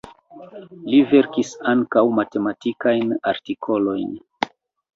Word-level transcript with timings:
Li 0.93 1.01
verkis 1.11 1.51
ankaŭ 1.73 2.03
matematikajn 2.21 3.15
artikolojn. 3.35 4.21